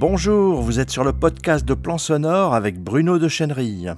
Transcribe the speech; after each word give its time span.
Bonjour, 0.00 0.62
vous 0.62 0.78
êtes 0.78 0.90
sur 0.90 1.02
le 1.02 1.12
podcast 1.12 1.64
de 1.64 1.74
Plan 1.74 1.98
Sonore 1.98 2.54
avec 2.54 2.80
Bruno 2.80 3.18
de 3.18 3.26
Chenerille. 3.26 3.92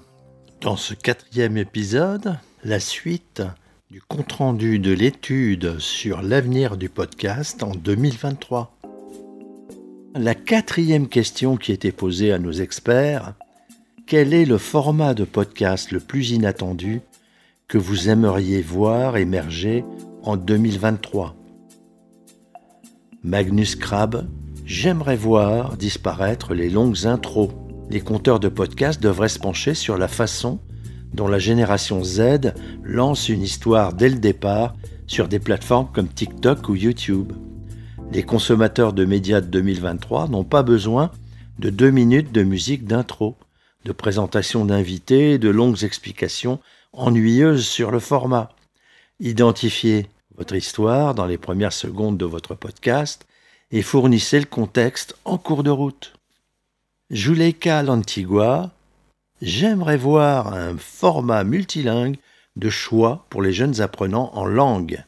Dans 0.62 0.76
ce 0.76 0.94
quatrième 0.94 1.58
épisode, 1.58 2.38
la 2.64 2.80
suite 2.80 3.42
du 3.90 4.00
compte-rendu 4.00 4.78
de 4.78 4.92
l'étude 4.92 5.78
sur 5.78 6.22
l'avenir 6.22 6.78
du 6.78 6.88
podcast 6.88 7.62
en 7.62 7.72
2023. 7.72 8.74
La 10.14 10.34
quatrième 10.34 11.06
question 11.06 11.58
qui 11.58 11.70
était 11.70 11.92
posée 11.92 12.32
à 12.32 12.38
nos 12.38 12.52
experts, 12.52 13.34
quel 14.06 14.32
est 14.32 14.46
le 14.46 14.56
format 14.56 15.12
de 15.12 15.24
podcast 15.24 15.92
le 15.92 16.00
plus 16.00 16.30
inattendu 16.30 17.02
que 17.68 17.76
vous 17.76 18.08
aimeriez 18.08 18.62
voir 18.62 19.18
émerger 19.18 19.84
en 20.22 20.38
2023 20.38 21.36
Magnus 23.22 23.76
Krab, 23.76 24.26
j'aimerais 24.70 25.16
voir 25.16 25.76
disparaître 25.76 26.54
les 26.54 26.70
longues 26.70 27.04
intros. 27.04 27.50
Les 27.90 28.00
compteurs 28.00 28.38
de 28.38 28.48
podcasts 28.48 29.02
devraient 29.02 29.28
se 29.28 29.40
pencher 29.40 29.74
sur 29.74 29.98
la 29.98 30.06
façon 30.06 30.60
dont 31.12 31.26
la 31.26 31.40
génération 31.40 32.04
Z 32.04 32.52
lance 32.84 33.28
une 33.28 33.42
histoire 33.42 33.94
dès 33.94 34.08
le 34.08 34.20
départ 34.20 34.76
sur 35.08 35.26
des 35.26 35.40
plateformes 35.40 35.88
comme 35.92 36.06
TikTok 36.06 36.68
ou 36.68 36.76
YouTube. 36.76 37.32
Les 38.12 38.22
consommateurs 38.22 38.92
de 38.92 39.04
médias 39.04 39.40
de 39.40 39.48
2023 39.48 40.28
n'ont 40.28 40.44
pas 40.44 40.62
besoin 40.62 41.10
de 41.58 41.68
deux 41.68 41.90
minutes 41.90 42.30
de 42.30 42.44
musique 42.44 42.84
d'intro, 42.84 43.36
de 43.84 43.90
présentation 43.90 44.64
d'invités, 44.64 45.38
de 45.38 45.48
longues 45.48 45.82
explications 45.82 46.60
ennuyeuses 46.92 47.66
sur 47.66 47.90
le 47.90 47.98
format. 47.98 48.50
Identifiez 49.18 50.06
votre 50.38 50.54
histoire 50.54 51.16
dans 51.16 51.26
les 51.26 51.38
premières 51.38 51.72
secondes 51.72 52.16
de 52.16 52.24
votre 52.24 52.54
podcast 52.54 53.26
et 53.70 53.82
fournissez 53.82 54.40
le 54.40 54.46
contexte 54.46 55.16
en 55.24 55.38
cours 55.38 55.62
de 55.62 55.70
route. 55.70 56.14
Juleika 57.10 57.82
Lantigua, 57.82 58.72
j'aimerais 59.42 59.96
voir 59.96 60.52
un 60.52 60.76
format 60.76 61.44
multilingue 61.44 62.18
de 62.56 62.70
choix 62.70 63.26
pour 63.30 63.42
les 63.42 63.52
jeunes 63.52 63.80
apprenants 63.80 64.30
en 64.34 64.44
langue. 64.44 65.04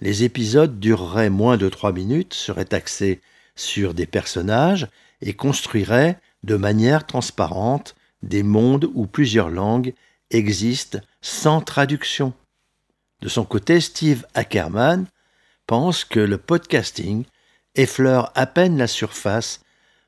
Les 0.00 0.22
épisodes 0.22 0.78
dureraient 0.78 1.30
moins 1.30 1.56
de 1.56 1.68
trois 1.68 1.92
minutes, 1.92 2.34
seraient 2.34 2.72
axés 2.72 3.20
sur 3.56 3.94
des 3.94 4.06
personnages 4.06 4.88
et 5.20 5.34
construiraient 5.34 6.18
de 6.44 6.56
manière 6.56 7.04
transparente 7.04 7.96
des 8.22 8.44
mondes 8.44 8.88
où 8.94 9.06
plusieurs 9.06 9.50
langues 9.50 9.94
existent 10.30 10.98
sans 11.20 11.60
traduction. 11.60 12.32
De 13.20 13.28
son 13.28 13.44
côté, 13.44 13.80
Steve 13.80 14.24
Ackerman 14.34 15.06
pense 15.66 16.04
que 16.04 16.20
le 16.20 16.38
podcasting 16.38 17.24
effleure 17.74 18.32
à 18.34 18.46
peine 18.46 18.76
la 18.76 18.86
surface 18.86 19.60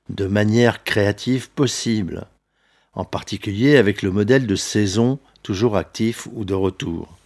de 0.09 0.27
manière 0.27 0.83
créative 0.85 1.51
possible, 1.51 2.27
en 2.95 3.05
particulier 3.05 3.77
avec 3.77 4.03
le 4.03 4.11
modèle 4.11 4.47
de 4.47 4.57
saison 4.57 5.19
toujours 5.43 5.77
actif 5.77 6.29
ou 6.33 6.45
de 6.45 6.55
retour 6.55 7.21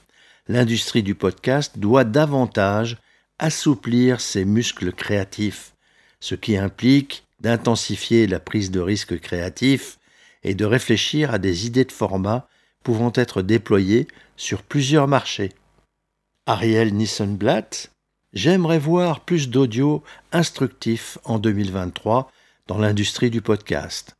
l'industrie 0.48 1.02
du 1.02 1.14
podcast 1.14 1.78
doit 1.78 2.04
davantage 2.04 2.98
assouplir 3.38 4.20
ses 4.20 4.44
muscles 4.44 4.92
créatifs, 4.92 5.74
ce 6.20 6.34
qui 6.34 6.56
implique 6.56 7.24
d'intensifier 7.41 8.26
la 8.26 8.41
prise 8.41 8.70
de 8.70 8.80
risque 8.80 9.19
créatif 9.20 9.98
et 10.42 10.54
de 10.54 10.64
réfléchir 10.64 11.32
à 11.32 11.38
des 11.38 11.66
idées 11.66 11.84
de 11.84 11.92
format 11.92 12.48
pouvant 12.82 13.12
être 13.14 13.42
déployées 13.42 14.06
sur 14.36 14.62
plusieurs 14.62 15.08
marchés. 15.08 15.52
Ariel 16.46 16.94
Nissenblatt, 16.94 17.91
j'aimerais 18.34 18.80
voir 18.80 19.20
plus 19.20 19.48
d'audio 19.48 20.02
instructif 20.32 21.18
en 21.24 21.38
2023 21.38 22.30
dans 22.66 22.78
l'industrie 22.78 23.30
du 23.30 23.41
podcast. 23.41 24.16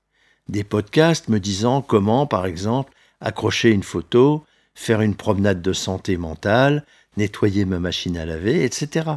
Des 0.48 0.64
podcasts 0.64 1.28
me 1.28 1.40
disant 1.40 1.83
comment, 1.83 2.27
par 2.27 2.46
exemple, 2.46 2.92
accrocher 3.20 3.70
une 3.70 3.83
photo, 3.83 4.44
faire 4.74 5.00
une 5.00 5.16
promenade 5.16 5.62
de 5.62 5.72
santé 5.72 6.16
mentale, 6.16 6.84
nettoyer 7.16 7.64
ma 7.64 7.78
machine 7.78 8.16
à 8.16 8.24
laver, 8.24 8.64
etc. 8.64 9.11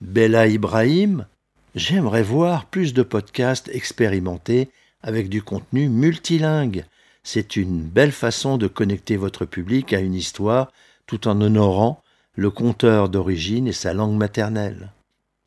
Bella 0.00 0.46
Ibrahim, 0.46 1.26
j'aimerais 1.74 2.22
voir 2.22 2.66
plus 2.66 2.94
de 2.94 3.02
podcasts 3.02 3.68
expérimentés 3.68 4.70
avec 5.02 5.28
du 5.28 5.42
contenu 5.42 5.88
multilingue. 5.88 6.84
C'est 7.22 7.56
une 7.56 7.82
belle 7.82 8.12
façon 8.12 8.56
de 8.56 8.66
connecter 8.66 9.16
votre 9.16 9.44
public 9.44 9.92
à 9.92 10.00
une 10.00 10.14
histoire 10.14 10.72
tout 11.06 11.28
en 11.28 11.40
honorant 11.40 12.02
le 12.36 12.50
conteur 12.50 13.08
d'origine 13.08 13.66
et 13.66 13.72
sa 13.72 13.94
langue 13.94 14.16
maternelle. 14.16 14.92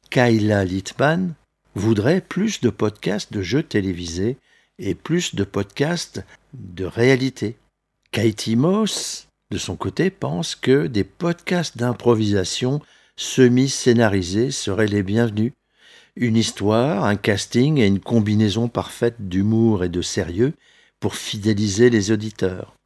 Kayla 0.10 0.66
Littman 0.66 1.36
voudrait 1.76 2.22
plus 2.22 2.62
de 2.62 2.72
podcasts 2.72 3.32
de 3.32 3.44
jeux 3.44 3.64
télévisés 3.64 4.38
et 4.80 4.96
plus 4.96 5.36
de 5.36 5.44
podcasts 5.44 6.24
de 6.54 6.86
réalité. 6.86 7.58
Katie 8.12 8.56
Moss, 8.56 9.28
de 9.52 9.60
son 9.60 9.76
côté, 9.76 10.10
pense 10.10 10.56
que 10.56 10.88
des 10.88 11.04
podcasts 11.04 11.78
d'improvisation 11.78 12.82
semi-scénarisés 13.18 14.50
seraient 14.50 14.88
les 14.88 15.04
bienvenus. 15.04 15.54
Une 16.16 16.38
histoire, 16.38 17.06
un 17.06 17.18
casting 17.18 17.78
et 17.78 17.86
une 17.86 18.00
combinaison 18.00 18.68
parfaite 18.68 19.30
d'humour 19.30 19.84
et 19.84 19.90
de 19.90 20.02
sérieux 20.02 20.54
pour 21.00 21.16
fidéliser 21.16 21.92
les 21.92 22.12
auditeurs. 22.12 22.79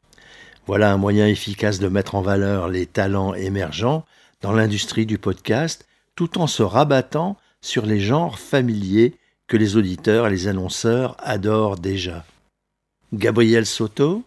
Voilà 0.65 0.91
un 0.91 0.97
moyen 0.97 1.27
efficace 1.27 1.79
de 1.79 1.87
mettre 1.87 2.15
en 2.15 2.21
valeur 2.21 2.69
les 2.69 2.85
talents 2.85 3.33
émergents 3.33 4.05
dans 4.41 4.53
l'industrie 4.53 5.05
du 5.05 5.17
podcast 5.17 5.85
tout 6.15 6.37
en 6.37 6.47
se 6.47 6.63
rabattant 6.63 7.37
sur 7.61 7.85
les 7.85 7.99
genres 7.99 8.39
familiers 8.39 9.15
que 9.47 9.57
les 9.57 9.75
auditeurs 9.75 10.27
et 10.27 10.31
les 10.31 10.47
annonceurs 10.47 11.15
adorent 11.19 11.77
déjà. 11.77 12.25
Gabriel 13.13 13.65
Soto, 13.65 14.23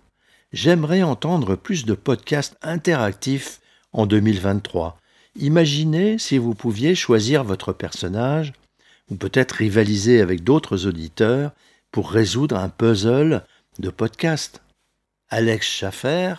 J'aimerais 0.53 1.03
entendre 1.03 1.57
plus 1.57 1.85
de 1.85 1.95
podcasts 1.95 2.57
interactifs 2.63 3.61
en 3.93 4.07
2023. 4.07 4.97
Imaginez 5.39 6.19
si 6.19 6.39
vous 6.39 6.55
pouviez 6.55 6.95
choisir 6.95 7.45
votre 7.45 7.73
personnage, 7.73 8.53
ou 9.11 9.17
peut-être 9.17 9.53
rivaliser 9.53 10.21
avec 10.21 10.45
d'autres 10.45 10.87
auditeurs 10.87 11.51
pour 11.91 12.11
résoudre 12.11 12.57
un 12.57 12.69
puzzle 12.69 13.45
de 13.81 13.91
podcasts. 13.91 14.63
Alex 15.29 15.67
Schaffer, 15.67 16.35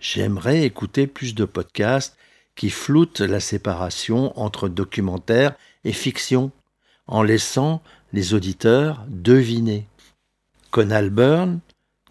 j'aimerais 0.00 0.62
écouter 0.62 1.06
plus 1.06 1.34
de 1.34 1.44
podcasts 1.44 2.16
qui 2.56 2.70
floutent 2.70 3.20
la 3.20 3.40
séparation 3.40 4.38
entre 4.40 4.68
documentaire 4.68 5.54
et 5.84 5.92
fiction, 5.92 6.50
en 7.06 7.22
laissant 7.22 7.82
les 8.14 8.32
auditeurs 8.32 9.04
deviner. 9.08 9.86
Conal 10.70 11.10
Byrne, 11.10 11.60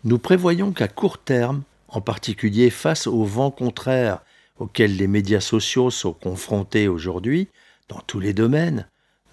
nous 0.03 0.19
prévoyons 0.19 0.72
qu'à 0.72 0.88
court 0.88 1.18
terme, 1.18 1.63
en 1.88 2.01
particulier 2.01 2.69
face 2.69 3.07
aux 3.07 3.24
vents 3.24 3.51
contraires 3.51 4.22
auxquels 4.59 4.95
les 4.95 5.07
médias 5.07 5.40
sociaux 5.40 5.90
sont 5.90 6.13
confrontés 6.13 6.88
aujourd'hui, 6.88 7.47
dans 7.90 8.01
tous 8.01 8.19
les 8.19 8.34
domaines, 8.34 8.88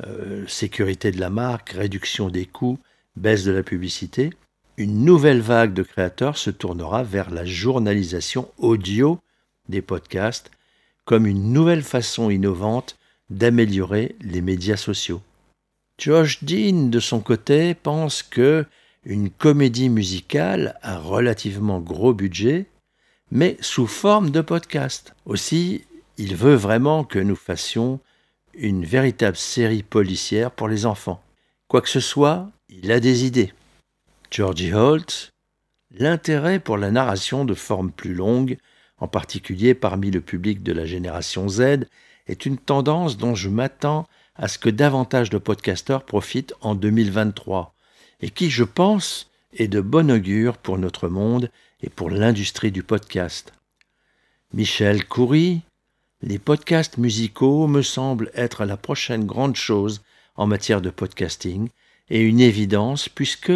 euh, 0.06 0.46
sécurité 0.48 1.10
de 1.10 1.20
la 1.20 1.28
marque, 1.28 1.70
réduction 1.70 2.30
des 2.30 2.46
coûts, 2.46 2.78
baisse 3.16 3.44
de 3.44 3.52
la 3.52 3.62
publicité, 3.62 4.30
une 4.80 5.04
nouvelle 5.04 5.42
vague 5.42 5.74
de 5.74 5.82
créateurs 5.82 6.38
se 6.38 6.48
tournera 6.48 7.02
vers 7.02 7.28
la 7.28 7.44
journalisation 7.44 8.50
audio 8.56 9.18
des 9.68 9.82
podcasts 9.82 10.50
comme 11.04 11.26
une 11.26 11.52
nouvelle 11.52 11.82
façon 11.82 12.30
innovante 12.30 12.96
d'améliorer 13.28 14.16
les 14.22 14.40
médias 14.40 14.78
sociaux. 14.78 15.20
Josh 15.98 16.42
Dean, 16.42 16.88
de 16.88 16.98
son 16.98 17.20
côté, 17.20 17.74
pense 17.74 18.22
que 18.22 18.64
une 19.04 19.28
comédie 19.28 19.90
musicale 19.90 20.78
à 20.80 20.96
relativement 20.96 21.80
gros 21.80 22.14
budget, 22.14 22.64
mais 23.30 23.58
sous 23.60 23.86
forme 23.86 24.30
de 24.30 24.40
podcast. 24.40 25.14
Aussi, 25.26 25.84
il 26.16 26.36
veut 26.36 26.54
vraiment 26.54 27.04
que 27.04 27.18
nous 27.18 27.36
fassions 27.36 28.00
une 28.54 28.86
véritable 28.86 29.36
série 29.36 29.82
policière 29.82 30.50
pour 30.50 30.68
les 30.68 30.86
enfants. 30.86 31.22
Quoi 31.68 31.82
que 31.82 31.90
ce 31.90 32.00
soit, 32.00 32.48
il 32.70 32.90
a 32.90 32.98
des 32.98 33.26
idées. 33.26 33.52
Georgie 34.30 34.72
Holt, 34.72 35.32
l'intérêt 35.90 36.60
pour 36.60 36.78
la 36.78 36.92
narration 36.92 37.44
de 37.44 37.54
forme 37.54 37.90
plus 37.90 38.14
longue, 38.14 38.58
en 38.98 39.08
particulier 39.08 39.74
parmi 39.74 40.12
le 40.12 40.20
public 40.20 40.62
de 40.62 40.72
la 40.72 40.86
génération 40.86 41.48
Z, 41.48 41.86
est 42.28 42.46
une 42.46 42.56
tendance 42.56 43.16
dont 43.16 43.34
je 43.34 43.48
m'attends 43.48 44.06
à 44.36 44.46
ce 44.46 44.58
que 44.58 44.70
davantage 44.70 45.30
de 45.30 45.38
podcasteurs 45.38 46.04
profitent 46.04 46.54
en 46.60 46.76
2023 46.76 47.74
et 48.20 48.30
qui, 48.30 48.50
je 48.50 48.62
pense, 48.62 49.30
est 49.52 49.66
de 49.66 49.80
bon 49.80 50.08
augure 50.12 50.58
pour 50.58 50.78
notre 50.78 51.08
monde 51.08 51.50
et 51.82 51.90
pour 51.90 52.08
l'industrie 52.08 52.70
du 52.70 52.84
podcast. 52.84 53.52
Michel 54.52 55.04
Coury, 55.06 55.62
les 56.22 56.38
podcasts 56.38 56.98
musicaux 56.98 57.66
me 57.66 57.82
semblent 57.82 58.30
être 58.34 58.64
la 58.64 58.76
prochaine 58.76 59.26
grande 59.26 59.56
chose 59.56 60.02
en 60.36 60.46
matière 60.46 60.80
de 60.80 60.90
podcasting 60.90 61.68
et 62.10 62.20
une 62.22 62.40
évidence 62.40 63.08
puisque 63.08 63.52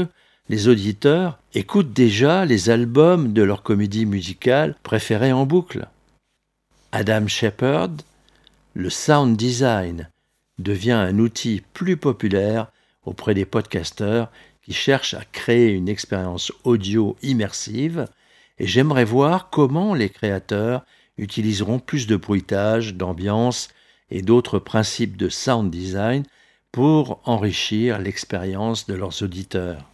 les 0.49 0.69
auditeurs 0.69 1.39
écoutent 1.55 1.93
déjà 1.93 2.45
les 2.45 2.69
albums 2.69 3.33
de 3.33 3.43
leur 3.43 3.63
comédie 3.63 4.05
musicale 4.05 4.77
préférée 4.83 5.33
en 5.33 5.47
boucle. 5.47 5.89
Adam 6.93 7.27
Shepard, 7.27 7.91
le 8.75 8.91
sound 8.91 9.37
design 9.37 10.11
devient 10.59 10.93
un 10.93 11.19
outil 11.19 11.63
plus 11.73 11.97
populaire 11.97 12.71
auprès 13.05 13.35
des 13.35 13.47
podcasteurs 13.47 14.31
qui 14.63 14.73
cherchent 14.73 15.15
à 15.15 15.25
créer 15.33 15.71
une 15.71 15.89
expérience 15.89 16.53
audio 16.65 17.17
immersive 17.23 18.07
et 18.59 18.67
j'aimerais 18.67 19.05
voir 19.05 19.49
comment 19.51 19.95
les 19.95 20.11
créateurs 20.11 20.85
utiliseront 21.17 21.79
plus 21.79 22.07
de 22.07 22.17
bruitage, 22.17 22.95
d'ambiance 22.95 23.69
et 24.11 24.23
d'autres 24.23 24.59
principes 24.59 25.17
de 25.17 25.29
sound 25.29 25.71
design 25.71 26.23
pour 26.71 27.21
enrichir 27.25 27.99
l'expérience 27.99 28.87
de 28.87 28.95
leurs 28.95 29.23
auditeurs. 29.23 29.85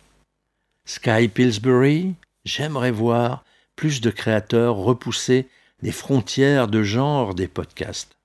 Sky 0.92 1.28
Pillsbury, 1.28 2.16
j'aimerais 2.44 2.90
voir 2.90 3.44
plus 3.76 4.00
de 4.00 4.10
créateurs 4.10 4.74
repousser 4.74 5.46
les 5.82 5.92
frontières 5.92 6.66
de 6.66 6.82
genre 6.82 7.36
des 7.36 7.46
podcasts. 7.46 8.16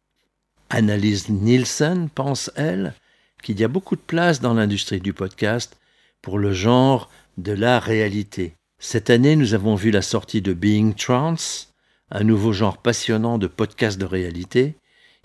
Annalise 0.72 1.30
Nielsen 1.30 2.10
pense, 2.10 2.50
elle, 2.56 2.96
qu'il 3.44 3.60
y 3.60 3.64
a 3.64 3.68
beaucoup 3.68 3.96
de 3.96 4.02
place 4.02 4.42
dans 4.42 4.56
l'industrie 4.56 5.00
du 5.00 5.14
podcast 5.14 5.78
pour 6.24 6.40
le 6.40 6.54
genre 6.54 7.12
de 7.38 7.52
la 7.52 7.80
réalité. 7.80 8.56
Cette 8.80 9.12
année, 9.12 9.36
nous 9.36 9.54
avons 9.54 9.76
vu 9.76 9.92
la 9.92 10.02
sortie 10.02 10.42
de 10.42 10.54
Being 10.54 10.96
Trans, 10.96 11.36
un 12.10 12.24
nouveau 12.24 12.52
genre 12.52 12.80
passionnant 12.80 13.38
de 13.38 13.46
podcast 13.46 14.00
de 14.00 14.06
réalité, 14.06 14.74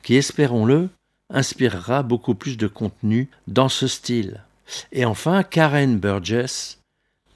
qui, 0.03 0.17
espérons-le, 0.17 0.91
inspirera 1.31 2.03
beaucoup 2.03 2.35
plus 2.35 2.59
de 2.59 2.69
contenu 2.69 3.31
dans 3.49 3.71
ce 3.71 3.87
style. 3.87 4.45
Et 4.93 5.07
enfin, 5.07 5.43
Karen 5.43 5.99
Burgess. 5.99 6.80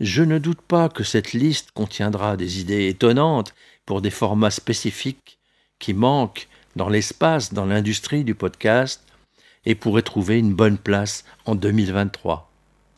Je 0.00 0.22
ne 0.22 0.38
doute 0.38 0.60
pas 0.60 0.88
que 0.88 1.04
cette 1.04 1.32
liste 1.32 1.70
contiendra 1.72 2.36
des 2.36 2.60
idées 2.60 2.88
étonnantes 2.88 3.54
pour 3.86 4.02
des 4.02 4.10
formats 4.10 4.50
spécifiques 4.50 5.38
qui 5.78 5.94
manquent 5.94 6.48
dans 6.74 6.88
l'espace, 6.88 7.52
dans 7.52 7.66
l'industrie 7.66 8.24
du 8.24 8.34
podcast, 8.34 9.04
et 9.66 9.74
pourraient 9.74 10.02
trouver 10.02 10.38
une 10.38 10.52
bonne 10.52 10.78
place 10.78 11.24
en 11.46 11.54
2023. 11.54 12.50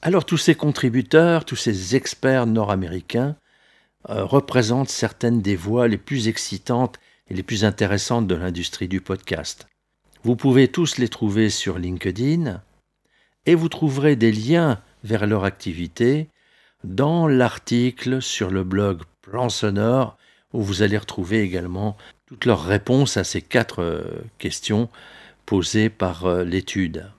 Alors 0.03 0.25
tous 0.25 0.39
ces 0.39 0.55
contributeurs, 0.55 1.45
tous 1.45 1.57
ces 1.57 1.97
experts 1.97 2.47
nord-américains 2.47 3.37
euh, 4.09 4.25
représentent 4.25 4.89
certaines 4.89 5.43
des 5.43 5.57
voix 5.57 5.89
les 5.89 5.99
plus 5.99 6.29
excitantes 6.29 6.99
et 7.29 7.35
les 7.35 7.43
plus 7.43 7.65
intéressantes 7.65 8.27
de 8.27 8.35
l'industrie 8.35 8.89
du 8.89 9.01
podcast. 9.01 9.67
Vous 10.23 10.37
pouvez 10.37 10.69
tous 10.69 10.99
les 10.99 11.09
trouver 11.09 11.51
sur 11.51 11.79
LinkedIn 11.79 12.63
et 13.47 13.55
vous 13.55 13.69
trouverez 13.69 14.17
des 14.17 14.33
liens 14.33 14.81
vers 15.05 15.27
leur 15.27 15.45
activité 15.45 16.29
dans 16.85 17.27
l'article 17.27 18.23
sur 18.23 18.51
le 18.51 18.65
blog 18.65 19.03
Plan 19.23 19.49
Sonore 19.49 20.17
où 20.53 20.63
vous 20.63 20.83
allez 20.83 20.99
retrouver 20.99 21.41
également 21.41 21.97
toutes 22.27 22.45
leurs 22.45 22.65
réponses 22.65 23.17
à 23.17 23.25
ces 23.25 23.43
quatre 23.43 23.83
euh, 23.83 24.03
questions 24.39 24.89
posées 25.45 25.91
par 25.91 26.27
euh, 26.27 26.45
l'étude. 26.45 27.11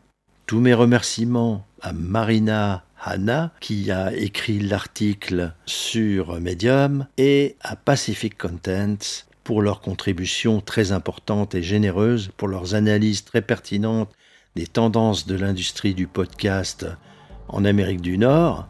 Tous 0.46 0.60
mes 0.60 0.74
remerciements 0.74 1.66
à 1.82 1.94
Marina 1.94 2.84
Hanna 3.02 3.52
qui 3.60 3.92
a 3.92 4.14
écrit 4.14 4.60
l'article 4.60 5.54
sur 5.66 6.40
Medium 6.40 7.08
et 7.18 7.56
à 7.62 7.76
Pacific 7.76 8.38
Contents 8.38 9.26
pour 9.44 9.62
leurs 9.62 9.82
contributions 9.82 10.60
très 10.60 10.92
importantes 10.92 11.56
et 11.56 11.64
généreuses, 11.64 12.32
pour 12.36 12.48
leurs 12.48 12.76
analyses 12.76 13.24
très 13.24 13.42
pertinentes 13.42 14.12
des 14.56 14.68
tendances 14.68 15.28
de 15.28 15.36
l'industrie 15.36 15.94
du 15.94 16.08
podcast 16.08 16.86
en 17.48 17.64
Amérique 17.64 18.02
du 18.02 18.18
Nord. 18.18 18.68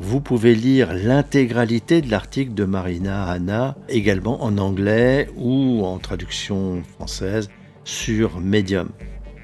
Vous 0.00 0.20
pouvez 0.20 0.54
lire 0.54 0.94
l'intégralité 0.94 2.02
de 2.02 2.10
l'article 2.10 2.54
de 2.54 2.64
Marina 2.64 3.24
Hanna, 3.24 3.76
également 3.88 4.44
en 4.44 4.56
anglais 4.56 5.28
ou 5.36 5.84
en 5.84 5.98
traduction 5.98 6.84
française, 6.84 7.50
sur 7.82 8.38
Medium. 8.38 8.90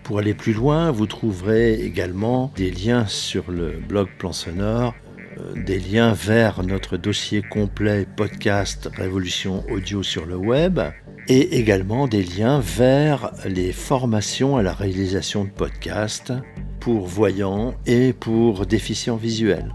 Pour 0.05 0.21
aller 0.21 0.33
plus 0.33 0.53
loin, 0.53 0.93
vous 0.93 1.07
trouverez 1.07 1.75
également 1.83 2.53
des 2.55 2.71
liens 2.71 3.05
sur 3.07 3.51
le 3.51 3.81
blog 3.89 4.09
Plan 4.17 4.33
Sonore, 4.33 4.95
euh, 5.39 5.61
des 5.65 5.81
liens 5.81 6.13
vers 6.13 6.63
notre 6.63 6.97
dossier 6.97 7.43
complet 7.43 8.07
podcast 8.17 8.89
Révolution 8.97 9.65
Audio 9.69 10.05
sur 10.05 10.25
le 10.25 10.37
web, 10.37 10.79
et 11.27 11.59
également 11.59 12.07
des 12.07 12.23
liens 12.23 12.61
vers 12.61 13.33
les 13.45 13.73
formations 13.73 14.57
à 14.57 14.63
la 14.63 14.73
réalisation 14.73 15.43
de 15.45 15.51
podcasts 15.51 16.33
pour 16.79 17.09
voyants 17.09 17.75
et 17.87 18.13
pour 18.13 18.67
déficients 18.67 19.17
visuels. 19.17 19.75